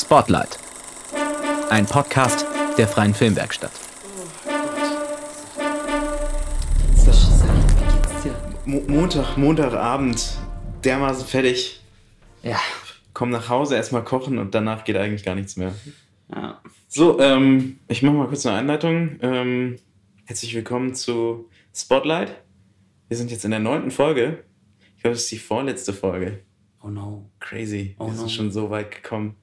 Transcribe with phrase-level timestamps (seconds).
[0.00, 0.60] Spotlight.
[1.70, 2.46] Ein Podcast
[2.78, 3.72] der Freien Filmwerkstatt.
[8.64, 10.38] Mo Montag, Montagabend,
[10.84, 11.80] dermaßen fertig.
[12.44, 12.60] Ja.
[13.12, 15.74] Komm nach Hause, erstmal kochen und danach geht eigentlich gar nichts mehr.
[16.32, 16.60] ja.
[16.86, 19.18] So, ähm, ich mache mal kurz eine Einleitung.
[19.20, 19.78] Ähm,
[20.26, 22.40] herzlich willkommen zu Spotlight.
[23.08, 24.44] Wir sind jetzt in der neunten Folge.
[24.96, 26.44] Ich glaube, das ist die vorletzte Folge.
[26.84, 27.28] Oh no.
[27.40, 27.96] Crazy.
[27.98, 28.18] Oh Wir no.
[28.20, 29.34] sind schon so weit gekommen.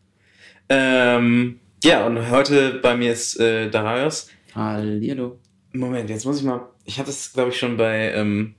[0.69, 4.29] Ähm, ja, und heute bei mir ist äh, Darius.
[4.53, 5.39] Hallihallo.
[5.73, 6.61] Moment, jetzt muss ich mal.
[6.85, 8.55] Ich habe das, glaube ich, schon bei, ähm,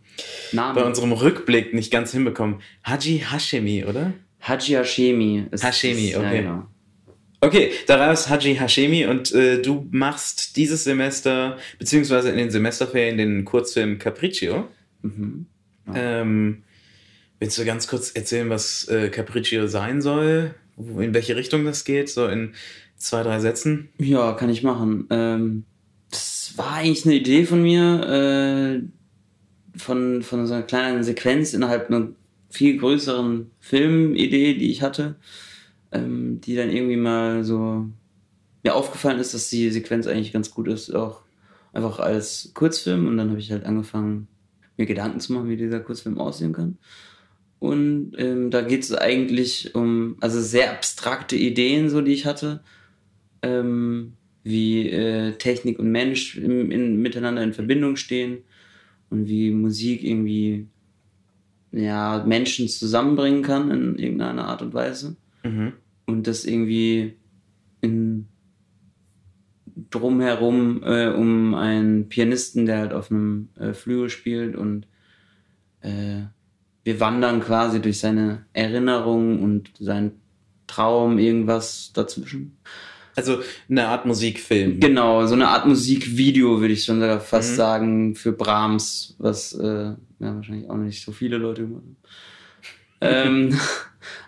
[0.52, 2.60] bei unserem Rückblick nicht ganz hinbekommen.
[2.84, 4.12] Haji Hashemi, oder?
[4.42, 5.46] Haji Hashemi.
[5.50, 6.36] ist- Hashemi, ist- okay.
[6.36, 6.66] Ja, genau.
[7.40, 13.44] Okay, Darius Haji Hashemi und äh, du machst dieses Semester, beziehungsweise in den Semesterferien, den
[13.44, 14.68] Kurzfilm Capriccio.
[15.02, 15.46] Mhm.
[15.94, 16.62] Ähm,
[17.38, 20.54] willst du ganz kurz erzählen, was äh, Capriccio sein soll?
[20.76, 22.08] In welche Richtung das geht?
[22.08, 22.52] So in
[22.96, 23.88] zwei, drei Sätzen?
[23.98, 25.06] Ja, kann ich machen.
[25.10, 25.64] Ähm,
[26.10, 31.88] das war eigentlich eine Idee von mir, äh, von, von so einer kleinen Sequenz innerhalb
[31.88, 32.08] einer
[32.50, 35.16] viel größeren Filmidee, die ich hatte,
[35.92, 37.88] ähm, die dann irgendwie mal so
[38.62, 41.22] mir aufgefallen ist, dass die Sequenz eigentlich ganz gut ist, auch
[41.72, 43.06] einfach als Kurzfilm.
[43.06, 44.28] Und dann habe ich halt angefangen,
[44.76, 46.78] mir Gedanken zu machen, wie dieser Kurzfilm aussehen kann.
[47.58, 52.62] Und ähm, da geht es eigentlich um, also sehr abstrakte Ideen, so die ich hatte,
[53.42, 54.12] ähm,
[54.44, 58.38] wie äh, Technik und Mensch im, in, miteinander in Verbindung stehen
[59.10, 60.68] und wie Musik irgendwie
[61.72, 65.16] ja, Menschen zusammenbringen kann in irgendeiner Art und Weise.
[65.42, 65.72] Mhm.
[66.06, 67.14] Und das irgendwie
[67.80, 68.28] in
[69.90, 74.86] drumherum äh, um einen Pianisten, der halt auf einem äh, Flügel spielt und
[75.80, 76.22] äh,
[76.86, 80.12] wir wandern quasi durch seine Erinnerungen und seinen
[80.68, 82.56] Traum, irgendwas dazwischen.
[83.16, 84.78] Also eine Art Musikfilm.
[84.78, 87.56] Genau, so eine Art Musikvideo würde ich schon sogar fast Mhm.
[87.56, 91.96] sagen für Brahms, was äh, ja, wahrscheinlich auch nicht so viele Leute gemacht haben.
[93.00, 93.58] ähm,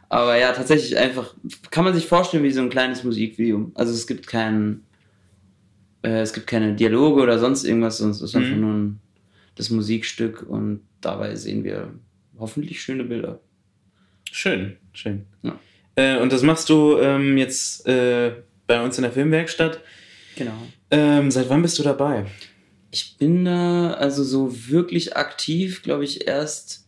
[0.08, 1.34] aber ja, tatsächlich einfach,
[1.70, 3.70] kann man sich vorstellen wie so ein kleines Musikvideo.
[3.74, 4.84] Also es gibt keinen,
[6.02, 8.60] äh, es gibt keine Dialoge oder sonst irgendwas, sonst ist einfach Mhm.
[8.60, 9.00] nur ein,
[9.54, 11.92] das Musikstück und dabei sehen wir
[12.38, 13.40] hoffentlich schöne Bilder.
[14.30, 15.26] Schön, schön.
[15.42, 15.58] Ja.
[15.96, 18.32] Äh, und das machst du ähm, jetzt äh,
[18.66, 19.80] bei uns in der Filmwerkstatt.
[20.36, 20.52] Genau.
[20.90, 22.26] Ähm, seit wann bist du dabei?
[22.90, 26.86] Ich bin da also so wirklich aktiv, glaube ich, erst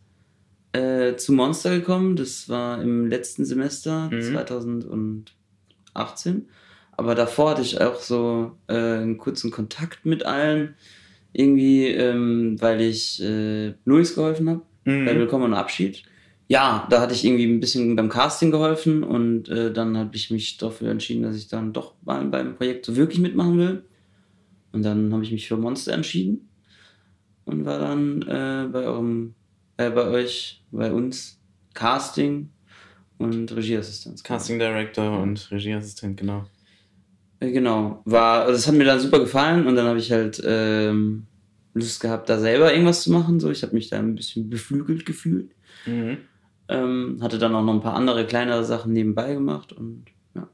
[0.73, 2.15] äh, zu Monster gekommen.
[2.15, 4.21] Das war im letzten Semester Mhm.
[5.93, 6.47] 2018.
[6.97, 10.75] Aber davor hatte ich auch so äh, einen kurzen Kontakt mit allen.
[11.33, 15.05] Irgendwie, ähm, weil ich äh, Luis geholfen habe bei Mhm.
[15.05, 16.03] Willkommen und Abschied.
[16.47, 20.31] Ja, da hatte ich irgendwie ein bisschen beim Casting geholfen und äh, dann habe ich
[20.31, 23.83] mich dafür entschieden, dass ich dann doch mal beim Projekt so wirklich mitmachen will.
[24.73, 26.49] Und dann habe ich mich für Monster entschieden
[27.45, 29.35] und war dann äh, bei eurem,
[29.77, 31.39] äh, bei euch, bei uns
[31.73, 32.49] Casting
[33.17, 34.23] und Regieassistenz.
[34.23, 36.45] Casting Director und Regieassistent, genau.
[37.39, 40.41] Äh, Genau, war, also es hat mir da super gefallen und dann habe ich halt
[40.45, 41.27] ähm,
[41.73, 43.39] Lust gehabt, da selber irgendwas zu machen.
[43.39, 45.51] So, ich habe mich da ein bisschen beflügelt gefühlt.
[45.85, 46.17] Mhm.
[46.67, 50.05] Ähm, hatte dann auch noch ein paar andere kleinere Sachen nebenbei gemacht und
[50.35, 50.47] ja,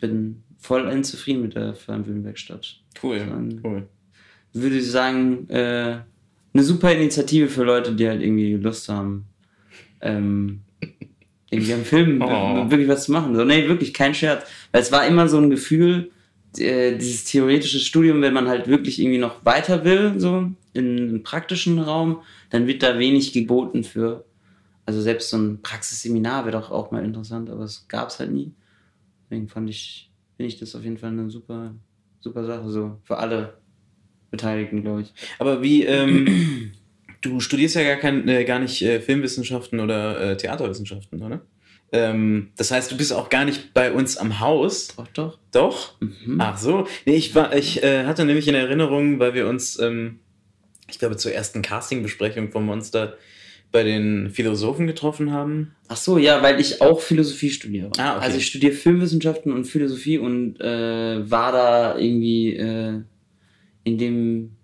[0.00, 2.80] bin voll zufrieden mit der Filmwerkstatt.
[3.02, 3.88] Cool, Dann- cool.
[4.52, 5.98] Würde ich sagen, äh,
[6.52, 9.26] eine super Initiative für Leute, die halt irgendwie Lust haben,
[10.00, 10.60] ähm,
[11.50, 12.70] irgendwie am Film Oh.
[12.70, 13.34] wirklich was zu machen.
[13.34, 14.48] So, nee, wirklich kein Scherz.
[14.72, 16.10] Weil es war immer so ein Gefühl,
[16.58, 21.22] äh, dieses theoretische Studium, wenn man halt wirklich irgendwie noch weiter will, so in einem
[21.22, 24.24] praktischen Raum, dann wird da wenig geboten für.
[24.86, 28.32] Also selbst so ein Praxisseminar wäre doch auch mal interessant, aber es gab es halt
[28.32, 28.52] nie.
[29.24, 31.74] Deswegen fand ich, finde ich das auf jeden Fall eine super,
[32.20, 33.54] super Sache, so für alle
[34.30, 35.14] Beteiligten, glaube ich.
[35.38, 36.72] Aber wie, ähm,
[37.20, 41.40] du studierst ja gar, kein, äh, gar nicht äh, Filmwissenschaften oder äh, Theaterwissenschaften, oder?
[41.94, 44.88] Ähm, das heißt, du bist auch gar nicht bei uns am Haus.
[44.96, 45.38] Doch, doch.
[45.52, 46.00] Doch?
[46.00, 46.40] Mhm.
[46.40, 46.88] Ach so.
[47.06, 50.18] Nee, ich, war, ich äh, hatte nämlich in Erinnerung, weil wir uns, ähm,
[50.90, 53.16] ich glaube, zur ersten Casting-Besprechung vom Monster
[53.70, 55.76] bei den Philosophen getroffen haben.
[55.86, 57.92] Ach so, ja, weil ich auch Philosophie studiere.
[57.96, 58.24] Ah, okay.
[58.24, 63.02] Also ich studiere Filmwissenschaften und Philosophie und äh, war da irgendwie äh,
[63.84, 64.56] in dem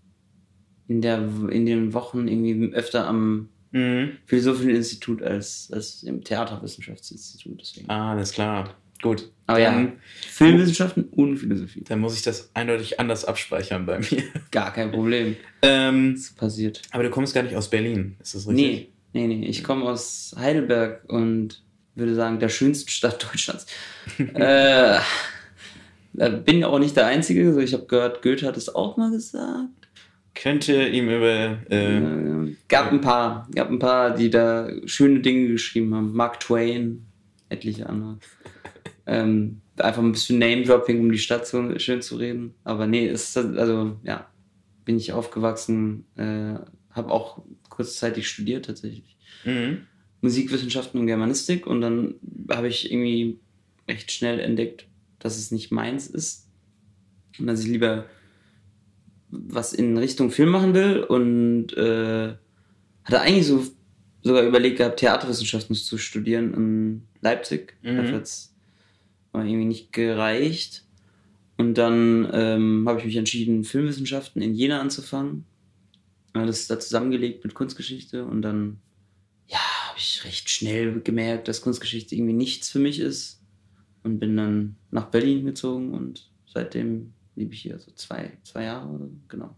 [0.88, 4.16] in der in den Wochen irgendwie öfter am Mhm.
[4.26, 7.60] Philosophischen Institut als, als im Theaterwissenschaftsinstitut.
[7.60, 7.88] Deswegen.
[7.90, 8.74] Ah, alles klar.
[9.02, 9.30] Gut.
[9.46, 9.92] Aber dann, ja,
[10.28, 11.82] Filmwissenschaften und Philosophie.
[11.84, 14.22] dann muss ich das eindeutig anders abspeichern bei mir.
[14.50, 15.36] Gar kein Problem.
[15.62, 16.82] ähm, Das passiert.
[16.90, 18.64] aber du kommst gar nicht aus Berlin, ist das richtig?
[18.66, 19.46] Nee, nee, nee.
[19.46, 21.62] Ich komme aus Heidelberg und
[21.94, 23.66] würde sagen, der schönsten Stadt Deutschlands.
[24.18, 24.98] äh,
[26.12, 27.46] da bin auch nicht der Einzige.
[27.48, 29.79] Also ich habe gehört, Goethe hat es auch mal gesagt.
[30.34, 31.58] Könnte ihm über.
[31.70, 36.12] Äh, Äh, gab ein paar, gab ein paar, die da schöne Dinge geschrieben haben.
[36.12, 37.06] Mark Twain,
[37.48, 38.18] etliche andere.
[39.06, 42.54] ähm, einfach ein bisschen Name-Dropping, um die Stadt so schön zu reden.
[42.64, 44.30] Aber nee, ist also ja,
[44.84, 46.54] bin ich aufgewachsen, äh,
[46.90, 49.16] habe auch kurzzeitig studiert tatsächlich.
[49.44, 49.86] mhm.
[50.22, 52.16] Musikwissenschaften und Germanistik und dann
[52.50, 53.40] habe ich irgendwie
[53.88, 54.86] recht schnell entdeckt,
[55.18, 56.46] dass es nicht meins ist
[57.38, 58.04] und dass ich lieber
[59.30, 62.34] was in Richtung Film machen will und äh,
[63.04, 63.64] hatte eigentlich so
[64.22, 67.76] sogar überlegt gehabt, Theaterwissenschaften zu studieren in Leipzig.
[67.82, 67.96] Mhm.
[67.96, 68.54] Dafür hat's
[69.32, 70.84] aber irgendwie nicht gereicht.
[71.56, 75.44] Und dann ähm, habe ich mich entschieden, Filmwissenschaften in Jena anzufangen.
[76.32, 78.78] Alles da zusammengelegt mit Kunstgeschichte und dann
[79.46, 83.42] ja, habe ich recht schnell gemerkt, dass Kunstgeschichte irgendwie nichts für mich ist.
[84.02, 88.86] Und bin dann nach Berlin gezogen und seitdem lebe ich hier so zwei, zwei Jahre
[88.88, 89.56] oder so, genau.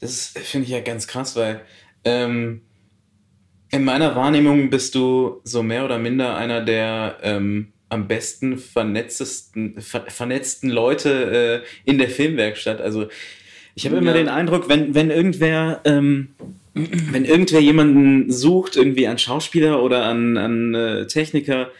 [0.00, 1.60] Das finde ich ja ganz krass, weil
[2.04, 2.62] ähm,
[3.70, 9.80] in meiner Wahrnehmung bist du so mehr oder minder einer der ähm, am besten vernetztesten,
[9.80, 12.80] ver vernetzten Leute äh, in der Filmwerkstatt.
[12.80, 13.08] Also
[13.74, 14.16] ich habe immer Ja.
[14.16, 16.28] den Eindruck, wenn, wenn irgendwer, ähm,
[16.74, 21.70] wenn irgendwer jemanden sucht, irgendwie an Schauspieler oder an, an äh, Techniker,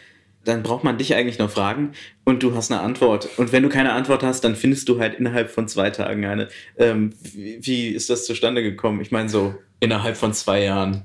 [0.47, 1.91] dann braucht man dich eigentlich nur fragen
[2.23, 3.29] und du hast eine Antwort.
[3.37, 6.47] Und wenn du keine Antwort hast, dann findest du halt innerhalb von zwei Tagen eine.
[6.77, 9.01] Ähm, wie, wie ist das zustande gekommen?
[9.01, 11.03] Ich meine so innerhalb von zwei Jahren.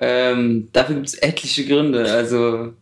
[0.00, 2.12] Ähm, dafür gibt es etliche Gründe.
[2.12, 2.74] Also,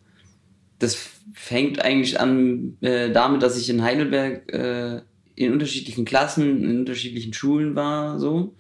[0.79, 0.99] das
[1.33, 5.01] fängt eigentlich an äh, damit, dass ich in Heidelberg äh,
[5.37, 8.55] in unterschiedlichen Klassen, in unterschiedlichen Schulen war, so.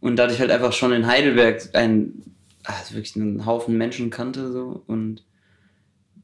[0.00, 2.22] Und dadurch halt einfach schon in Heidelberg ein,
[2.62, 4.82] also wirklich einen Haufen Menschen kannte, so.
[4.86, 5.24] Und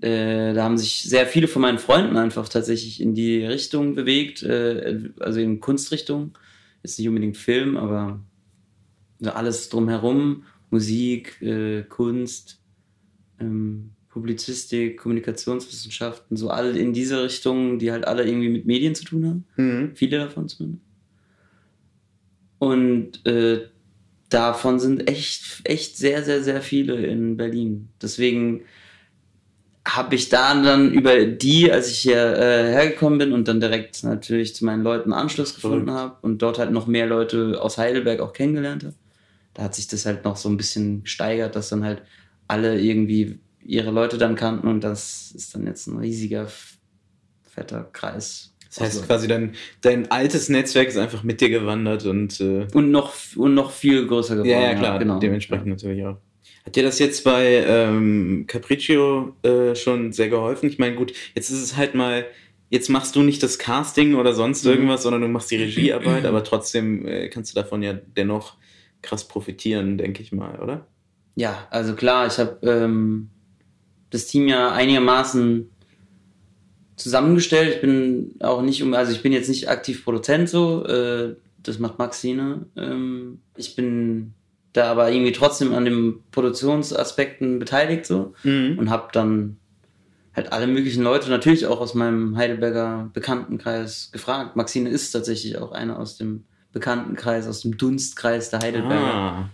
[0.01, 4.43] äh, da haben sich sehr viele von meinen Freunden einfach tatsächlich in die Richtung bewegt,
[4.43, 6.37] äh, also in Kunstrichtung.
[6.83, 8.21] Ist nicht unbedingt Film, aber
[9.19, 10.45] so alles drumherum.
[10.71, 12.61] Musik, äh, Kunst,
[13.41, 19.05] ähm, Publizistik, Kommunikationswissenschaften, so alle in diese Richtung, die halt alle irgendwie mit Medien zu
[19.05, 19.45] tun haben.
[19.57, 19.97] Mhm.
[19.97, 20.85] Viele davon zumindest.
[22.59, 23.69] Und äh,
[24.29, 27.89] davon sind echt, echt sehr, sehr, sehr viele in Berlin.
[28.03, 28.63] Deswegen
[29.97, 34.05] habe ich da dann über die, als ich hier äh, hergekommen bin und dann direkt
[34.05, 38.21] natürlich zu meinen Leuten Anschluss gefunden habe und dort halt noch mehr Leute aus Heidelberg
[38.21, 38.95] auch kennengelernt habe,
[39.55, 42.03] da hat sich das halt noch so ein bisschen gesteigert, dass dann halt
[42.49, 46.49] alle irgendwie ihre Leute dann kannten und das ist dann jetzt ein riesiger,
[47.49, 48.55] fetter Kreis.
[48.69, 52.67] Das heißt Also- quasi, dein, dein altes Netzwerk ist einfach mit dir gewandert und äh,
[52.75, 54.51] Und noch, und noch viel größer geworden.
[54.51, 55.19] ja, ja, klar, genau.
[55.19, 56.19] dementsprechend natürlich auch.
[56.65, 60.69] Hat dir das jetzt bei ähm, Capriccio äh, schon sehr geholfen?
[60.69, 62.27] Ich meine, gut, jetzt ist es halt mal,
[62.71, 64.71] jetzt machst du nicht das Casting oder sonst Mhm.
[64.73, 68.57] irgendwas, sondern du machst die Regiearbeit, aber trotzdem äh, kannst du davon ja dennoch
[69.01, 70.87] krass profitieren, denke ich mal, oder?
[71.37, 73.31] Ja, also klar, ich habe ähm,
[74.11, 75.71] das Team ja einigermaßen
[76.97, 77.77] zusammengestellt.
[77.77, 81.79] Ich bin auch nicht um, also ich bin jetzt nicht aktiv Produzent so, äh, das
[81.79, 82.67] macht Maxine.
[82.77, 84.35] Ähm, ich bin
[84.73, 88.79] da aber irgendwie trotzdem an den Produktionsaspekten beteiligt so Mhm.
[88.79, 89.57] und habe dann
[90.35, 94.55] halt alle möglichen Leute, natürlich auch aus meinem Heidelberger Bekanntenkreis gefragt.
[94.57, 99.51] Maxine ist tatsächlich auch eine aus dem Bekanntenkreis, aus dem Dunstkreis der Heidelberger Ah,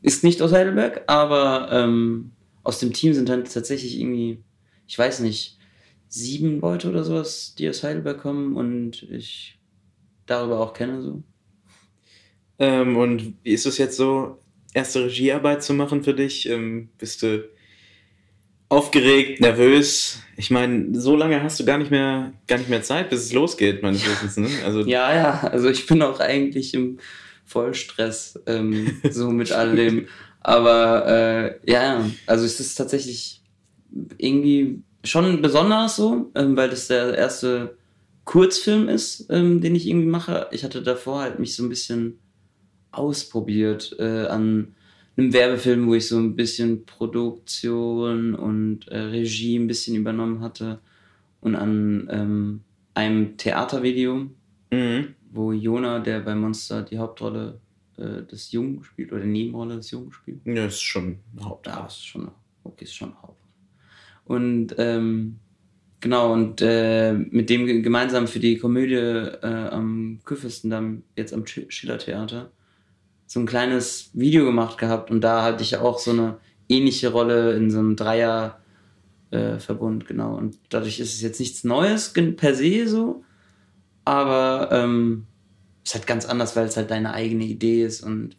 [0.00, 2.30] ist nicht aus Heidelberg, aber ähm,
[2.62, 4.38] aus dem Team sind dann tatsächlich irgendwie,
[4.86, 5.58] ich weiß nicht,
[6.08, 9.58] sieben Leute oder sowas, die aus Heidelberg kommen und ich
[10.26, 11.22] darüber auch kenne so.
[12.58, 14.38] ähm, und wie ist es jetzt so,
[14.74, 16.48] erste Regiearbeit zu machen für dich?
[16.48, 17.48] Ähm, bist du
[18.68, 20.20] aufgeregt, nervös?
[20.36, 23.32] Ich meine, so lange hast du gar nicht mehr, gar nicht mehr Zeit, bis es
[23.32, 24.36] losgeht, meines Wissens.
[24.36, 24.48] Ne?
[24.64, 26.98] Also, Ja, ja, also ich bin auch eigentlich im
[27.44, 30.06] Vollstress, ähm, so mit all dem.
[30.40, 33.42] Aber äh, ja, also es ist tatsächlich
[34.16, 37.76] irgendwie schon besonders so, ähm, weil das der erste
[38.24, 40.48] Kurzfilm ist, ähm, den ich irgendwie mache.
[40.50, 42.18] Ich hatte davor halt mich so ein bisschen
[42.92, 44.74] ausprobiert äh, an
[45.16, 50.80] einem Werbefilm, wo ich so ein bisschen Produktion und äh, Regie ein bisschen übernommen hatte
[51.40, 52.60] und an ähm,
[52.94, 54.30] einem Theatervideo,
[54.70, 55.14] Mhm.
[55.30, 57.60] wo Jona, der bei Monster die Hauptrolle
[57.98, 60.40] äh, des Jungen spielt, oder die Nebenrolle des Jungen spielt.
[60.46, 61.66] Ja, ist schon ein Haupt.
[61.66, 62.30] Da ist schon,
[62.64, 63.36] okay, ist schon Hauptrolle.
[64.24, 65.40] Und ähm,
[66.00, 71.42] genau, und äh, mit dem ge- gemeinsam für die Komödie äh, am Küffestendamm, jetzt am
[71.42, 72.50] Sch- Schillertheater,
[73.26, 76.38] so ein kleines Video gemacht gehabt und da hatte ich auch so eine
[76.68, 78.60] ähnliche Rolle in so einem Dreier
[79.30, 79.56] äh,
[80.06, 80.36] genau.
[80.36, 83.24] Und dadurch ist es jetzt nichts Neues per se so,
[84.04, 85.26] aber ähm,
[85.84, 88.36] es ist halt ganz anders, weil es halt deine eigene Idee ist und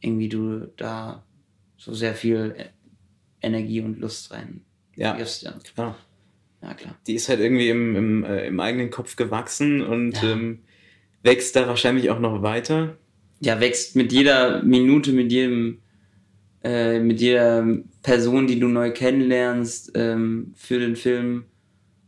[0.00, 1.24] irgendwie du da
[1.76, 4.62] so sehr viel E- Energie und Lust rein
[4.96, 5.52] Ja, wirfst, ja.
[5.74, 5.96] klar.
[6.62, 6.96] Ja, klar.
[7.06, 10.32] Die ist halt irgendwie im, im, äh, im eigenen Kopf gewachsen und Ja.
[10.32, 10.60] ähm,
[11.22, 12.96] wächst da wahrscheinlich auch noch weiter.
[13.44, 15.78] Ja, wächst mit jeder Minute, mit jedem,
[16.62, 17.66] äh, mit jeder
[18.02, 21.44] Person, die du neu kennenlernst ähm, für den Film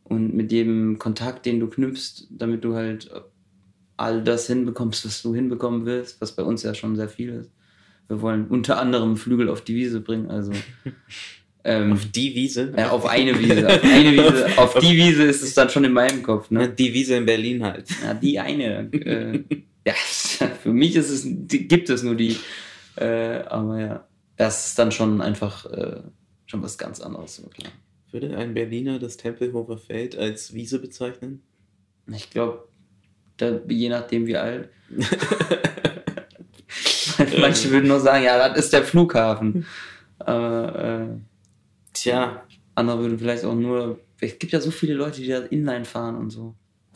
[0.05, 3.11] und mit jedem Kontakt, den du knüpfst, damit du halt
[3.97, 7.51] all das hinbekommst, was du hinbekommen willst, was bei uns ja schon sehr viel ist.
[8.07, 10.53] Wir wollen unter anderem Flügel auf die Wiese bringen, also
[11.65, 12.73] ähm, Auf die Wiese.
[12.77, 15.93] ja, auf eine Wiese, auf eine Wiese, auf die Wiese ist es dann schon in
[15.93, 16.69] meinem Kopf, ne?
[16.69, 17.89] Die Wiese in Berlin halt.
[18.05, 18.93] Ja, die eine.
[18.93, 19.43] Äh,
[19.87, 19.95] ja,
[20.63, 22.37] für mich ist es, gibt es nur die.
[22.97, 26.03] Äh, aber ja, das ist dann schon einfach äh,
[26.47, 27.37] schon was ganz anderes.
[27.37, 27.73] So klar.
[28.11, 31.43] Würde ein Berliner das Tempelhofer Feld als Wiese bezeichnen?
[32.07, 32.69] Ich glaube,
[33.69, 34.69] je nachdem wie alt.
[37.41, 39.67] Manche würden nur sagen, ja, das ist der Flughafen.
[40.19, 41.09] Aber äh,
[41.95, 44.01] Tja, andere würden vielleicht auch nur.
[44.21, 46.55] Es gibt ja so viele Leute, die da Inline fahren und so.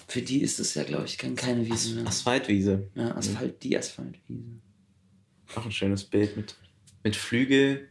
[0.08, 2.06] Für die ist es ja, glaube ich, kein, keine Wiese mehr.
[2.06, 2.88] Asphaltwiese.
[2.94, 4.42] Ja, Asphalt, die Asphaltwiese.
[5.54, 6.54] Auch ein schönes Bild mit,
[7.04, 7.88] mit Flügel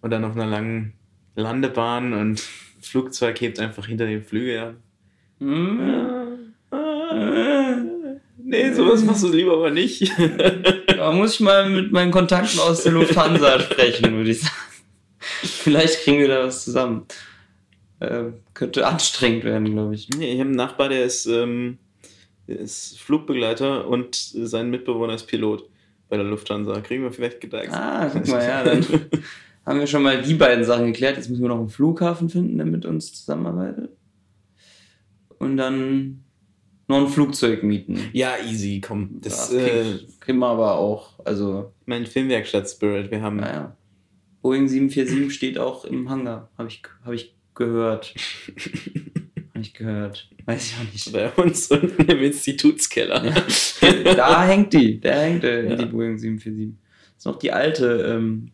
[0.00, 0.94] und dann auf einer langen
[1.36, 2.40] Landebahn und
[2.80, 4.74] Flugzeug hebt einfach hinter dem Flügel ab.
[5.40, 6.54] Hm?
[8.38, 10.10] Nee, sowas machst du lieber aber nicht.
[10.98, 14.52] Da muss ich mal mit meinen Kontakten aus der Lufthansa sprechen, würde ich sagen.
[15.20, 17.06] Vielleicht kriegen wir da was zusammen.
[18.00, 20.08] Ähm, könnte anstrengend werden, glaube ich.
[20.10, 21.78] Nee, ich habe einen Nachbar, der ist, ähm,
[22.46, 25.68] der ist Flugbegleiter und sein Mitbewohner ist Pilot
[26.08, 26.80] bei der Lufthansa.
[26.80, 27.70] Kriegen wir vielleicht gedeiht.
[27.72, 28.84] Ah, guck mal, ja, dann
[29.66, 31.16] haben wir schon mal die beiden Sachen geklärt.
[31.16, 33.90] Jetzt müssen wir noch einen Flughafen finden, der mit uns zusammenarbeitet.
[35.38, 36.24] Und dann
[36.88, 37.98] noch ein Flugzeug mieten.
[38.12, 39.18] Ja, easy, komm.
[39.20, 41.18] Das, Das äh, krieg- kriegen wir aber auch.
[41.24, 43.10] Also, mein Filmwerkstatt-Spirit.
[43.10, 43.36] Wir haben.
[43.36, 43.76] naja.
[44.40, 48.14] Boeing 747 steht auch im Hangar, habe ich, hab ich gehört.
[49.58, 50.30] habe ich gehört.
[50.46, 51.12] Weiß ich auch nicht.
[51.12, 53.20] Bei uns unten im Institutskeller.
[54.16, 55.76] da hängt die, da hängt äh, Ja.
[55.76, 56.74] die Boeing 747.
[57.14, 58.50] Das ist noch die alte, ähm,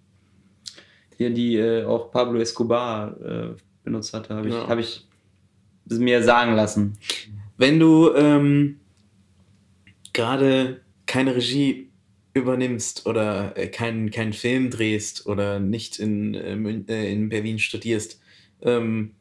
[1.16, 4.66] hier, die äh, auch Pablo Escobar äh, benutzt hatte, habe ich, Ja.
[4.66, 5.06] hab ich
[5.90, 6.98] mir sagen lassen.
[7.58, 8.80] Wenn du ähm,
[10.12, 11.90] gerade keine Regie
[12.32, 18.20] übernimmst oder äh, keinen keinen Film drehst oder nicht in, äh, äh, in Berlin studierst,
[18.64, 19.14] ähm,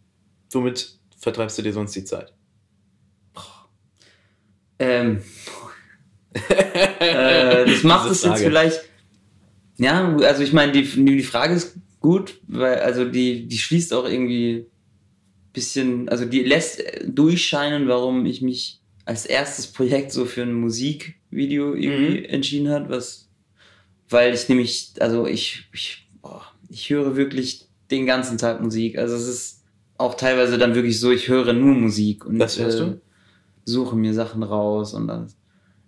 [0.51, 2.33] womit vertreibst du dir sonst die Zeit?
[4.79, 5.21] Ähm,
[6.99, 8.81] äh, das macht es jetzt vielleicht.
[9.77, 14.05] Ja, also ich meine, die, die Frage ist gut, weil also die, die schließt auch
[14.05, 14.67] irgendwie
[15.53, 21.75] bisschen, also die lässt durchscheinen, warum ich mich als erstes Projekt so für ein Musikvideo
[21.75, 22.25] irgendwie Mhm.
[22.25, 23.29] entschieden hat, was,
[24.09, 28.97] weil ich nämlich, also ich, ich, boah, ich höre wirklich den ganzen Tag Musik.
[28.97, 29.63] Also es ist
[29.97, 32.83] auch teilweise dann wirklich so, ich höre nur Musik und Was hörst du?
[32.83, 32.97] äh,
[33.65, 35.37] suche mir Sachen raus und alles.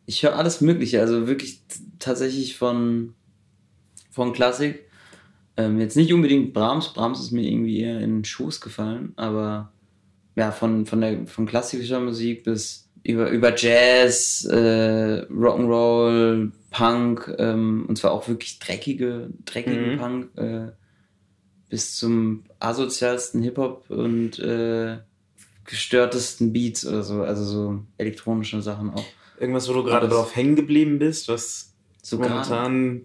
[0.06, 1.64] Ich höre alles Mögliche, also wirklich
[2.00, 3.16] tatsächlich von,
[4.12, 4.86] von Klassik.
[5.58, 9.72] Ähm, jetzt nicht unbedingt Brahms, Brahms ist mir irgendwie eher in den Schoß gefallen, aber
[10.36, 17.86] ja, von, von, der, von klassischer Musik bis über, über Jazz, äh, Rock'n'Roll, Punk, ähm,
[17.88, 19.98] und zwar auch wirklich dreckige, dreckigen Mhm.
[19.98, 20.72] Punk, äh,
[21.76, 25.00] bis zum asozialsten Hip-Hop und äh,
[25.66, 29.04] gestörtesten Beats oder so, also so elektronische Sachen auch.
[29.42, 33.02] Irgendwas, wo du gerade drauf hängen geblieben bist, was So momentan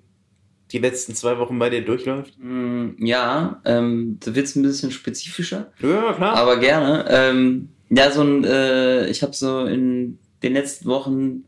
[0.70, 2.34] die letzten zwei Wochen bei dir durchläuft?
[2.38, 5.72] Mm, Ja, ähm, da wird es ein bisschen spezifischer.
[5.80, 6.36] Ja, klar.
[6.36, 7.06] Aber gerne.
[7.08, 11.42] Ähm, ja, so ein, äh, ich habe so in den letzten Wochen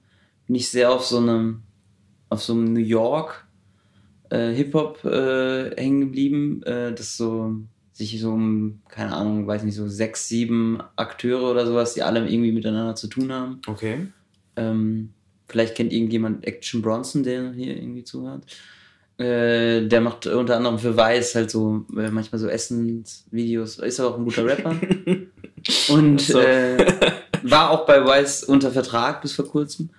[0.48, 1.62] bin ich sehr auf so einem,
[2.30, 3.46] auf so einem New York
[4.32, 7.56] äh, Hip-Hop äh, hängen geblieben, äh, das so
[7.92, 12.26] sich so um, keine Ahnung, weiß nicht, so sechs, sieben Akteure oder sowas, die alle
[12.26, 13.60] irgendwie miteinander zu tun haben.
[13.66, 14.06] okay.
[14.56, 15.10] Ähm,
[15.48, 18.44] vielleicht kennt irgendjemand Action Bronson, der hier irgendwie zuhört.
[19.18, 23.78] Äh, der macht unter anderem für Weiß halt so äh, manchmal so Essensvideos.
[23.78, 24.74] Ist aber auch ein guter Rapper.
[25.88, 26.38] Und so.
[26.38, 26.78] äh,
[27.42, 29.90] war auch bei Weiß unter Vertrag bis vor kurzem.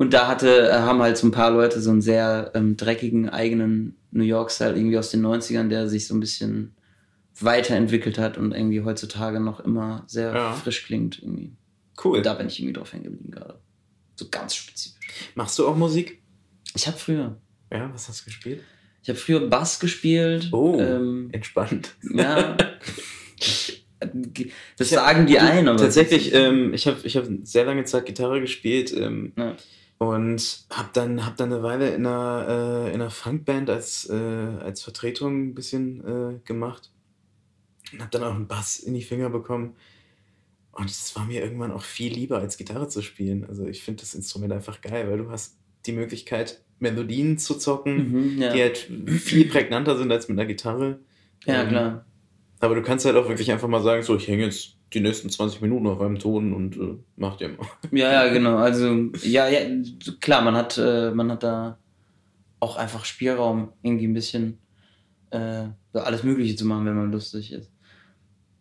[0.00, 3.28] Und da hatte, äh, haben halt so ein paar Leute so einen sehr ähm, dreckigen
[3.28, 6.74] eigenen New York-Style irgendwie aus den 90ern, der sich so ein bisschen
[7.38, 10.52] weiterentwickelt hat und irgendwie heutzutage noch immer sehr Ja.
[10.54, 11.22] frisch klingt.
[11.22, 11.52] Irgendwie.
[12.02, 12.16] Cool.
[12.16, 13.58] Und da bin ich irgendwie drauf hängen geblieben gerade.
[14.16, 15.06] So ganz spezifisch.
[15.34, 16.22] Machst du auch Musik?
[16.74, 17.36] Ich habe früher.
[17.70, 18.62] Ja, was hast du gespielt?
[19.02, 20.48] Ich habe früher Bass gespielt.
[20.52, 21.94] Oh, Ähm, entspannt.
[22.14, 22.56] ja.
[24.78, 25.76] Das sagen die einen, aber.
[25.76, 29.56] Tatsächlich, ähm, ich habe ich hab sehr lange Zeit Gitarre gespielt ähm, Ja.
[30.00, 34.14] Und habe dann, hab dann eine Weile in einer, äh, in einer Funkband als, äh,
[34.14, 36.90] als Vertretung ein bisschen äh, gemacht
[37.92, 39.76] und habe dann auch einen Bass in die Finger bekommen.
[40.72, 43.44] Und es war mir irgendwann auch viel lieber, als Gitarre zu spielen.
[43.44, 48.36] Also ich finde das Instrument einfach geil, weil du hast die Möglichkeit, Melodien zu zocken,
[48.36, 48.52] Mhm, ja.
[48.54, 51.00] die halt viel prägnanter sind als mit einer Gitarre.
[51.44, 52.06] ja, Ähm, klar.
[52.60, 55.30] Aber du kannst halt auch wirklich einfach mal sagen, so, ich hänge jetzt die nächsten
[55.30, 57.66] 20 Minuten auf einem Ton und äh, mach dir mal.
[57.90, 58.56] Ja, ja, genau.
[58.56, 59.60] Also, ja, ja,
[60.20, 61.78] klar, man hat, äh, man hat da
[62.60, 64.58] auch einfach Spielraum, irgendwie ein bisschen
[65.30, 65.64] äh,
[65.94, 67.70] alles Mögliche zu machen, wenn man lustig ist.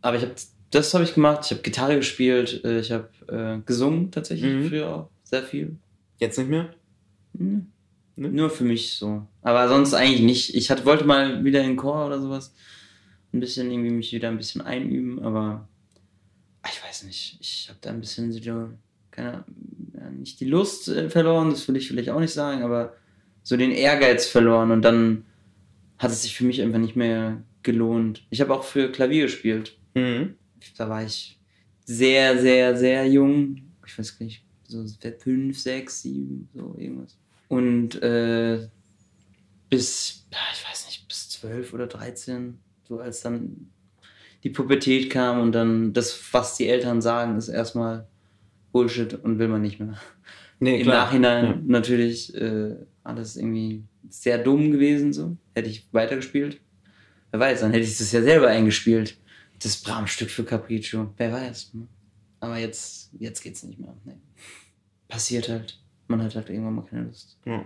[0.01, 0.35] Aber ich habe,
[0.71, 1.41] das habe ich gemacht.
[1.45, 4.69] Ich habe Gitarre gespielt, äh, ich habe äh, gesungen tatsächlich Mhm.
[4.69, 5.75] früher auch sehr viel.
[6.19, 6.69] Jetzt nicht mehr?
[7.37, 7.67] Hm.
[8.15, 8.29] Ne?
[8.29, 9.25] Nur für mich so.
[9.41, 10.55] Aber sonst eigentlich nicht.
[10.55, 12.53] Ich hatte, wollte mal wieder in den Chor oder sowas.
[13.31, 15.67] Ein bisschen irgendwie mich wieder ein bisschen einüben, aber
[16.61, 17.37] ah, ich weiß nicht.
[17.39, 18.69] Ich habe da ein bisschen so,
[19.11, 19.43] keine,
[19.93, 22.95] ja, nicht die Lust äh, verloren, das will ich vielleicht auch nicht sagen, aber
[23.43, 25.25] so den Ehrgeiz verloren und dann
[25.97, 28.25] hat es sich für mich einfach nicht mehr gelohnt.
[28.29, 29.77] Ich habe auch für Klavier gespielt.
[29.93, 30.35] Mhm.
[30.77, 31.37] Da war ich
[31.85, 33.61] sehr, sehr, sehr jung.
[33.85, 34.85] Ich weiß gar nicht, so
[35.19, 37.17] fünf, sechs, sieben, so irgendwas.
[37.47, 38.67] Und äh,
[39.69, 43.69] bis, ich weiß nicht, bis zwölf oder dreizehn, so als dann
[44.43, 48.07] die Pubertät kam und dann das, was die Eltern sagen, ist erstmal
[48.71, 49.97] Bullshit und will man nicht mehr.
[50.59, 51.05] Nee, Im klar.
[51.05, 51.59] Nachhinein Ja.
[51.65, 55.37] natürlich äh, alles irgendwie sehr dumm gewesen, so.
[55.55, 56.59] Hätte ich weitergespielt.
[57.31, 59.17] Wer weiß, dann hätte ich das ja selber eingespielt.
[59.61, 61.13] Das Bram-Stück für Capriccio.
[61.17, 61.73] Wer weiß.
[61.75, 61.87] Ne?
[62.39, 63.95] Aber jetzt, jetzt geht's nicht mehr.
[64.05, 64.15] Nee.
[65.07, 65.79] Passiert halt.
[66.07, 67.37] Man hat halt irgendwann mal keine Lust.
[67.45, 67.65] Ja.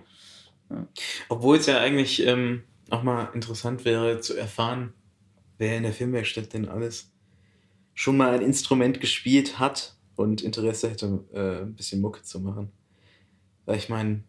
[0.70, 0.88] Ja.
[1.30, 4.94] Obwohl es ja eigentlich ähm, auch mal interessant wäre zu erfahren,
[5.64, 7.10] wer in der Filmwerkstatt denn alles
[7.94, 12.70] schon mal ein Instrument gespielt hat und Interesse hätte, äh, ein bisschen Mucke zu machen.
[13.66, 14.24] Weil ich meine,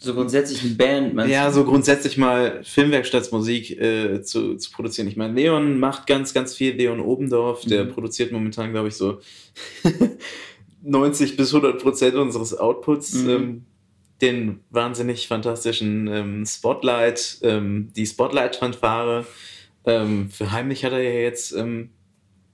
[0.00, 5.08] So grundsätzlich eine Band, meinst ja, so grundsätzlich mal Filmwerkstattsmusik äh, zu, zu produzieren.
[5.08, 6.74] Ich meine, Leon macht ganz, ganz viel.
[6.76, 7.88] Leon Obendorf, der Mhm.
[7.92, 9.20] produziert momentan, glaube ich, so
[10.82, 13.14] 90 bis 100 Prozent unseres Outputs.
[13.14, 13.30] Mhm.
[13.30, 13.64] Ähm,
[14.20, 19.24] den wahnsinnig fantastischen ähm, Spotlight, ähm, die Spotlight-Fanfare.
[19.88, 21.90] Ähm, für Heimlich hat er ja jetzt ähm,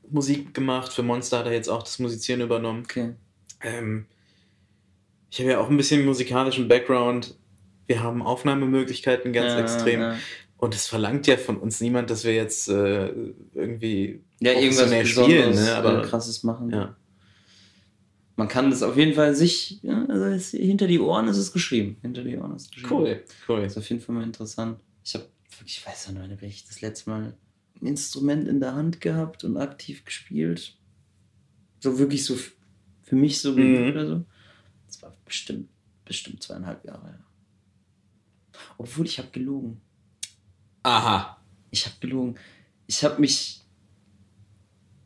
[0.09, 2.83] Musik gemacht, für Monster hat er jetzt auch das Musizieren übernommen.
[2.85, 3.15] Okay.
[3.61, 4.07] Ähm,
[5.31, 7.37] ich habe ja auch ein bisschen musikalischen Background.
[7.89, 10.01] Wir haben Aufnahmemöglichkeiten ganz Ja, extrem.
[10.01, 10.17] Ja,
[10.59, 13.13] Und es verlangt ja von uns niemand, dass wir jetzt äh,
[13.53, 15.55] irgendwie ja irgendwas Besonderes, spielen.
[15.55, 15.75] Ne?
[15.75, 16.71] Aber, äh, krasses machen.
[16.71, 16.97] ja.
[18.37, 21.99] Man kann das auf jeden Fall sich, ja, also hinter die Ohren ist es geschrieben.
[22.03, 22.93] Hinter die Ohren ist es geschrieben.
[22.93, 23.63] Cool, cool.
[23.63, 24.79] Das ist auf jeden Fall mal interessant.
[25.05, 25.27] Ich habe
[25.65, 27.35] ich weiß ja noch nicht, wenn ich das letzte Mal
[27.81, 30.77] ein Instrument in der Hand gehabt und aktiv gespielt.
[31.81, 32.37] So wirklich so
[33.03, 33.91] für mich so Mhm.
[33.91, 34.25] oder so.
[34.87, 35.69] Das war bestimmt,
[36.05, 37.07] bestimmt zweieinhalb Jahre.
[37.09, 38.59] Ja.
[38.79, 39.81] Obwohl ich habe gelogen.
[40.83, 41.41] Aha.
[41.71, 42.37] Ich habe gelogen.
[42.87, 43.61] Ich habe mich.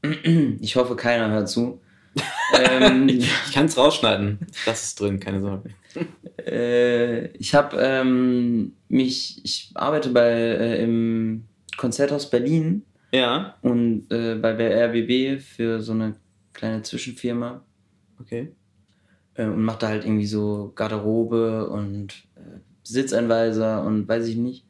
[0.61, 1.80] Ich hoffe, keiner hört zu.
[2.54, 4.38] Ähm, Ich kann es rausschneiden.
[4.66, 5.70] Das ist drin, keine Sorge.
[6.46, 11.44] Äh, ich habe ähm, mich, ich arbeite bei äh, im
[11.76, 16.16] Konzerthaus Berlin Ja, und äh, bei der RBB für so eine
[16.52, 17.64] kleine Zwischenfirma
[18.20, 18.52] okay.
[19.35, 24.64] äh, und mache da halt irgendwie so Garderobe und äh, Sitzeinweiser und weiß ich nicht.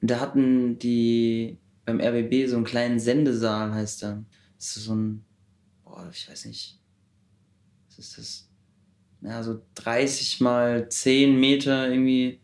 [0.00, 4.24] Und da hatten die beim RBB so einen kleinen Sendesaal, heißt der.
[4.56, 5.24] Das ist so ein,
[5.84, 6.77] boah, ich weiß nicht,
[7.98, 8.48] was ist das?
[9.20, 12.40] Ja, so 30 mal 10 Meter irgendwie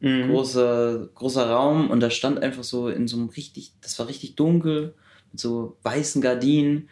[0.00, 0.28] Mhm.
[0.30, 4.34] großer, großer Raum und da stand einfach so in so einem richtig, das war richtig
[4.34, 4.94] dunkel,
[5.32, 6.88] mit so weißen Gardinen,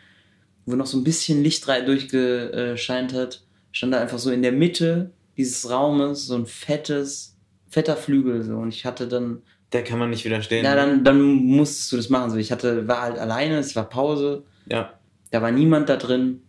[0.64, 5.12] wo noch so ein bisschen Licht durchgescheint hat, stand da einfach so in der Mitte
[5.36, 7.36] dieses Raumes so ein fettes,
[7.68, 10.64] fetter Flügel so und ich hatte dann, Der kann man nicht widerstehen.
[10.64, 13.88] ja, dann, dann musstest du das machen, so ich hatte, war halt alleine, es war
[13.88, 14.98] Pause, ja.
[15.30, 16.42] da war niemand da drin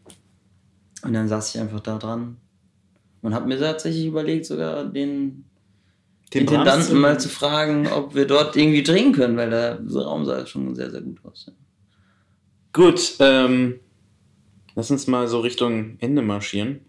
[1.04, 2.38] und dann saß ich einfach da dran
[3.22, 5.46] und habe mir tatsächlich überlegt, sogar den
[6.34, 10.46] Den Intendanten mal zu fragen, ob wir dort irgendwie drehen können, weil der Raum sah
[10.46, 11.46] schon sehr, sehr gut aus.
[11.48, 11.54] Ja.
[12.74, 13.80] Gut, ähm,
[14.76, 16.82] lass uns mal so Richtung Ende marschieren.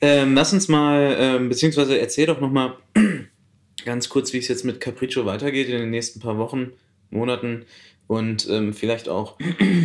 [0.00, 2.76] Ähm, lass uns mal, ähm, beziehungsweise erzähl doch noch mal
[3.84, 6.72] ganz kurz, wie es jetzt mit Capriccio weitergeht in den nächsten paar Wochen,
[7.10, 7.64] Monaten
[8.06, 9.38] und ähm, vielleicht auch,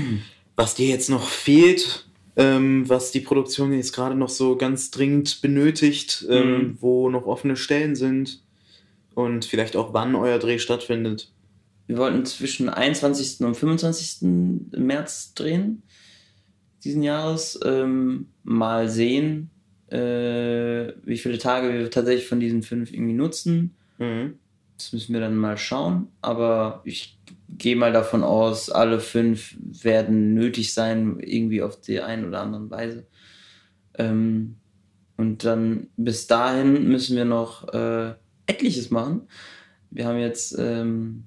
[0.58, 5.41] was dir jetzt noch fehlt, ähm, was die Produktion jetzt gerade noch so ganz dringend
[5.41, 6.78] benötigt, ähm, Mhm.
[6.82, 8.41] wo noch offene Stellen sind
[9.15, 11.32] und vielleicht auch wann euer Dreh stattfindet.
[11.88, 13.46] wir wollten zwischen 21.
[13.46, 14.20] und 25.
[14.78, 15.84] März drehen,
[16.86, 17.60] diesen Jahres.
[17.65, 19.50] Ähm, mal sehen,
[19.89, 23.76] äh, wie viele Tage wir tatsächlich von diesen fünf irgendwie nutzen.
[24.00, 24.36] Mhm.
[24.78, 26.08] Das müssen wir dann mal schauen.
[26.22, 27.17] Aber ich
[27.58, 32.70] gehe mal davon aus, alle fünf werden nötig sein, irgendwie auf die eine oder andere
[32.70, 33.08] Weise.
[33.98, 34.58] Ähm,
[35.18, 38.14] und dann bis dahin müssen wir noch äh,
[38.48, 39.28] etliches machen.
[39.90, 41.26] Wir haben jetzt ähm,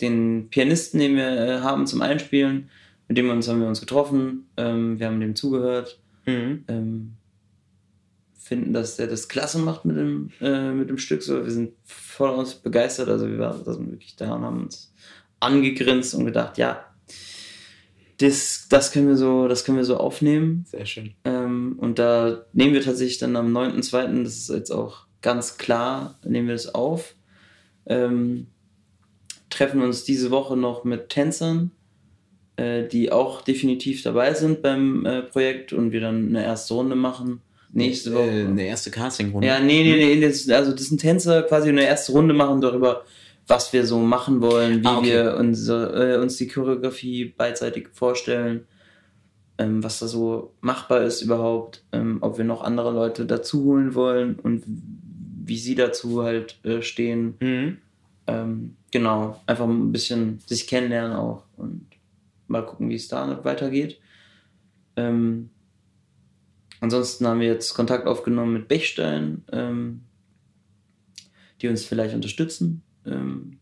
[0.00, 2.70] den Pianisten, den wir äh, haben zum Einspielen,
[3.08, 4.46] mit dem uns haben wir uns getroffen.
[4.56, 6.00] Ähm, wir haben dem zugehört.
[6.26, 6.64] Mhm.
[6.68, 7.16] Ähm,
[8.36, 11.22] finden, dass der das klasse macht mit dem, äh, mit dem Stück.
[11.22, 13.08] So, wir sind voll aus begeistert.
[13.08, 14.92] Also wir waren da sind wirklich da und haben uns
[15.42, 16.84] angegrinst und gedacht, ja,
[18.18, 20.64] das, das können wir so, das können wir so aufnehmen.
[20.68, 21.14] Sehr schön.
[21.24, 26.18] Ähm, und da nehmen wir tatsächlich dann am 9.2., das ist jetzt auch ganz klar,
[26.24, 27.14] nehmen wir das auf.
[27.86, 28.46] Ähm,
[29.50, 31.72] treffen uns diese Woche noch mit Tänzern,
[32.56, 36.94] äh, die auch definitiv dabei sind beim äh, Projekt und wir dann eine erste Runde
[36.94, 37.40] machen.
[37.72, 38.30] Nächste Woche.
[38.30, 39.46] Äh, eine erste Castingrunde.
[39.46, 40.20] Ja, nee, nee, nee.
[40.20, 43.04] Das, also das sind Tänzer quasi eine erste Runde machen darüber,
[43.46, 45.06] was wir so machen wollen, wie Ah, okay.
[45.10, 48.66] wir unsere, äh, uns die Choreografie beidseitig vorstellen,
[49.58, 53.94] ähm, was da so machbar ist überhaupt, ähm, ob wir noch andere Leute dazu holen
[53.94, 57.34] wollen und wie sie dazu halt äh, stehen.
[57.40, 57.78] Mhm.
[58.26, 61.86] Ähm, genau, einfach ein bisschen sich kennenlernen auch und
[62.46, 63.98] mal gucken, wie es da weitergeht.
[64.96, 65.50] Ähm,
[66.80, 70.02] ansonsten haben wir jetzt Kontakt aufgenommen mit Bechstein, ähm,
[71.60, 72.82] die uns vielleicht unterstützen.
[73.06, 73.58] Ähm,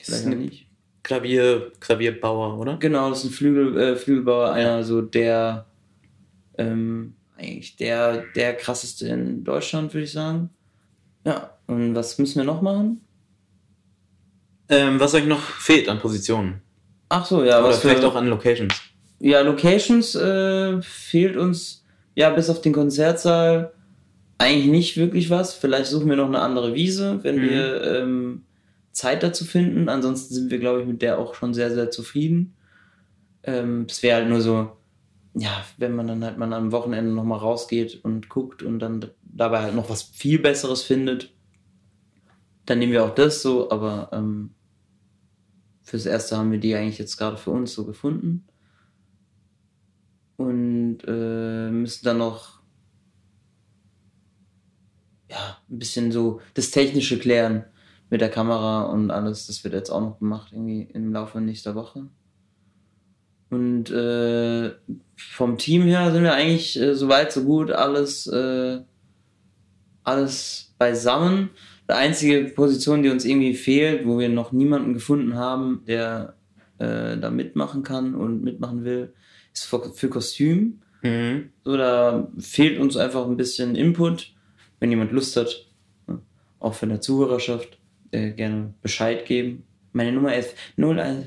[0.00, 0.66] vielleicht eine nicht.
[1.02, 2.76] Klavier, Klavierbauer, oder?
[2.78, 5.66] Genau, das ist ein Flügel, äh, Flügelbauer, einer so der,
[6.58, 10.50] ähm, eigentlich der, der krasseste in Deutschland, würde ich sagen.
[11.24, 13.00] Ja, und was müssen wir noch machen?
[14.68, 16.60] Ähm, was euch noch fehlt an Positionen?
[17.08, 18.74] Ach so, ja, Oder was vielleicht wir, auch an Locations.
[19.20, 21.84] Ja, Locations äh, fehlt uns,
[22.16, 23.72] ja, bis auf den Konzertsaal
[24.38, 25.54] eigentlich nicht wirklich was.
[25.54, 27.40] Vielleicht suchen wir noch eine andere Wiese, wenn Mhm.
[27.42, 28.42] wir ähm,
[28.96, 29.90] Zeit dazu finden.
[29.90, 32.56] Ansonsten sind wir, glaube ich, mit der auch schon sehr, sehr zufrieden.
[33.42, 34.72] Ähm, es wäre halt nur so,
[35.34, 39.60] ja, wenn man dann halt mal am Wochenende nochmal rausgeht und guckt und dann dabei
[39.60, 41.30] halt noch was viel Besseres findet,
[42.64, 44.54] dann nehmen wir auch das so, aber ähm,
[45.82, 48.46] fürs Erste haben wir die eigentlich jetzt gerade für uns so gefunden
[50.36, 52.62] und äh, müssen dann noch
[55.30, 57.66] ja, ein bisschen so das Technische klären
[58.10, 59.46] mit der Kamera und alles.
[59.46, 62.06] Das wird jetzt auch noch gemacht, irgendwie im Laufe nächster Woche.
[63.50, 64.72] Und äh,
[65.16, 68.80] vom Team her sind wir eigentlich äh, so weit, so gut, alles, äh,
[70.02, 71.50] alles beisammen.
[71.88, 76.34] Die einzige Position, die uns irgendwie fehlt, wo wir noch niemanden gefunden haben, der
[76.78, 79.14] äh, da mitmachen kann und mitmachen will,
[79.52, 80.80] ist für, für Kostüm.
[81.02, 81.50] Mhm.
[81.64, 84.34] So, da fehlt uns einfach ein bisschen Input.
[84.80, 85.66] Wenn jemand Lust hat,
[86.08, 86.20] ne,
[86.58, 87.78] auch von der Zuhörerschaft,
[88.10, 89.64] äh, gerne Bescheid geben.
[89.92, 91.26] Meine Nummer ist 01.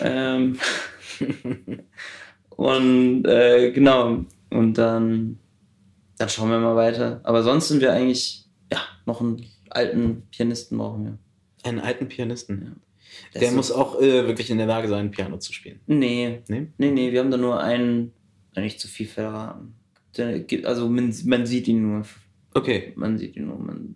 [0.00, 0.58] Ähm,
[2.50, 5.38] und äh, genau, und dann,
[6.18, 7.20] dann schauen wir mal weiter.
[7.24, 11.18] Aber sonst sind wir eigentlich, ja, noch einen alten Pianisten brauchen wir.
[11.62, 12.80] Einen alten Pianisten.
[13.34, 15.80] Der Der ist muss auch äh, wirklich in der Lage sein, Piano zu spielen.
[15.86, 16.68] Nee, Nee?
[16.78, 18.12] nee, nee, wir haben da nur einen,
[18.56, 19.74] nicht zu viel verraten.
[20.16, 22.04] Der also man, man sieht ihn nur.
[22.54, 22.92] Okay.
[22.96, 23.58] Man sieht ihn nur.
[23.58, 23.94] Man,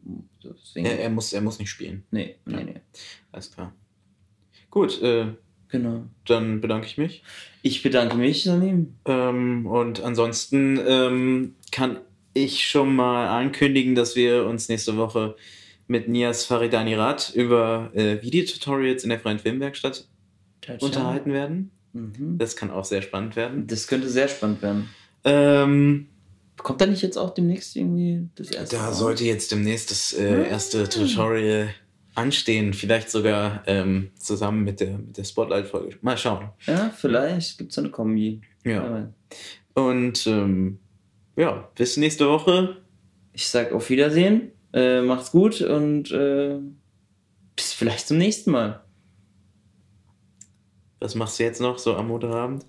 [0.50, 2.04] deswegen, Er, er, muss, er muss nicht spielen.
[2.10, 2.80] nee, nee, nee.
[3.32, 3.72] Alles klar.
[4.70, 5.26] Gut, äh,
[5.68, 6.04] Genau.
[6.26, 7.22] dann bedanke ich mich.
[7.62, 8.94] Ich bedanke mich, Salim.
[9.06, 11.98] Ähm, und ansonsten ähm, kann
[12.32, 15.34] ich schon mal ankündigen, dass wir uns nächste Woche
[15.86, 20.06] mit Nias Faridani Rad über äh, Videotutorials in der Freien Filmwerkstatt
[20.80, 21.70] unterhalten werden.
[21.92, 22.38] Mhm.
[22.38, 23.66] Das kann auch sehr spannend werden.
[23.66, 24.88] Das könnte sehr spannend werden.
[25.24, 26.08] Ähm,
[26.64, 28.98] Kommt da nicht jetzt auch demnächst irgendwie das erste da raus?
[28.98, 31.68] sollte jetzt demnächst das äh, erste Tutorial
[32.14, 32.72] anstehen.
[32.72, 35.98] Vielleicht sogar ähm, zusammen mit der, mit der Spotlight-Folge.
[36.00, 36.48] Mal schauen.
[36.64, 38.40] Ja, vielleicht gibt es eine Kombi.
[38.64, 39.12] Ja.
[39.74, 40.78] Und ähm,
[41.36, 42.78] ja, bis nächste Woche.
[43.34, 44.52] Ich sag auf Wiedersehen.
[44.72, 46.60] Äh, macht's gut und äh,
[47.56, 48.82] bis vielleicht zum nächsten Mal.
[50.98, 52.64] Was machst du jetzt noch so am Montagabend?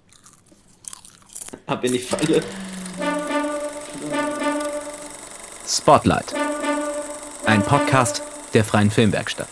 [1.65, 2.41] Ab in die Falle.
[5.67, 6.34] Spotlight.
[7.45, 8.21] Ein Podcast
[8.54, 9.47] der Freien Filmwerkstatt.